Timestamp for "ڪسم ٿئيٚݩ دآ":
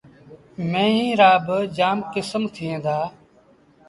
2.13-2.97